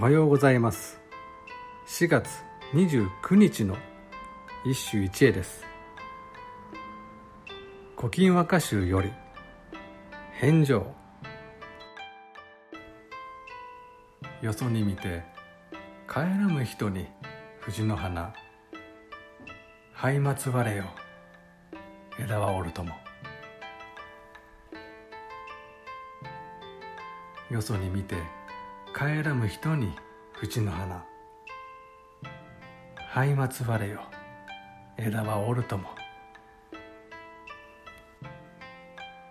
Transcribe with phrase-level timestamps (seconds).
[0.00, 0.98] おはようございます。
[1.86, 2.26] 4月
[2.72, 3.76] 29日の
[4.64, 5.62] 一首一会です
[8.00, 9.12] 「古今和歌集」より
[10.40, 10.94] 「返上」
[14.40, 15.22] よそに見て
[16.08, 17.06] 帰らぬ人に
[17.60, 18.32] 藤の花
[19.92, 20.84] 灰松われよ。
[22.18, 22.94] 枝は折るとも。
[27.50, 28.39] よそに見て
[28.94, 29.92] 帰らぬ人に
[30.32, 31.04] 藤の花。
[33.08, 34.02] 灰松われよ。
[34.98, 35.88] 枝は折るとも。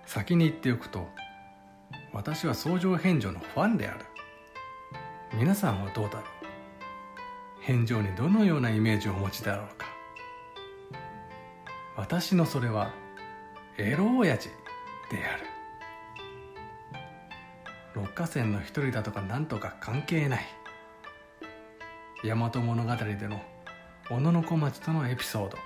[0.05, 1.07] 先に言っておくと
[2.13, 4.05] 私は相乗返上のファンである。
[5.33, 6.23] 皆さんはどうだろう。
[7.61, 9.85] 返上にどのようなイメージをお持ちだろうか。
[11.95, 12.91] 私のそれは
[13.77, 14.49] エロ親父
[15.11, 15.58] である。
[17.95, 20.45] 六花仙の一人だとかなんとか関係ない。
[22.23, 23.41] 大和物語での
[24.09, 25.57] 小野小町とのエピソード。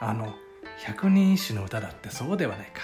[0.00, 0.34] あの
[0.78, 2.82] 百人一首の歌だってそうではないか。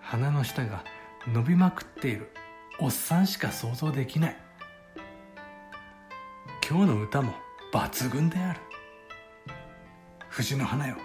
[0.00, 0.84] 鼻の下が
[1.26, 2.30] 伸びまくっている。
[2.78, 4.36] おっさんしか想像できない。
[6.68, 7.34] 今日の歌も
[7.72, 8.60] 抜群である。
[10.28, 10.96] 藤の花よ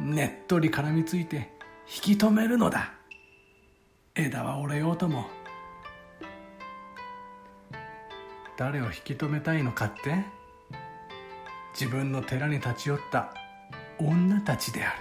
[0.00, 1.52] ねっとり絡みついて
[1.86, 2.94] 引き止めるのだ。
[4.16, 5.26] 枝は折れようとも。
[8.56, 10.14] 誰を引き止めたいのかって？
[11.72, 13.34] 自分の寺に立ち寄った
[13.98, 14.98] 女たちである。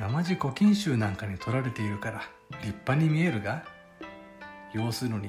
[0.00, 2.22] 生地古今集なんかに取られているから
[2.62, 3.64] 立派に見えるが
[4.72, 5.28] 要するに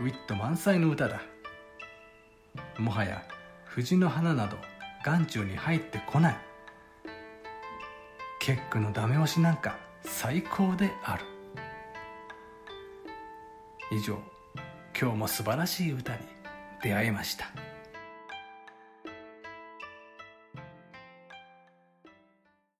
[0.00, 1.20] ウィット満載の歌だ。
[2.78, 3.24] もはや
[3.64, 4.56] 藤の花など
[5.04, 6.36] 眼中に入ってこない。
[8.48, 11.24] ケックのダメ押しなんか最高である。
[13.92, 14.16] 以上
[14.98, 16.20] 今日も素晴らしい歌に
[16.82, 17.44] 出会いました。